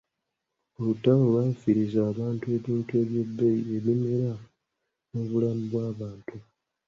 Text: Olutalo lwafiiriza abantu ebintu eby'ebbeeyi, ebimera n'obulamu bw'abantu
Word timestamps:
Olutalo 0.77 1.21
lwafiiriza 1.31 1.99
abantu 2.11 2.45
ebintu 2.57 2.91
eby'ebbeeyi, 3.01 3.63
ebimera 3.77 4.33
n'obulamu 5.13 5.63
bw'abantu 5.71 6.35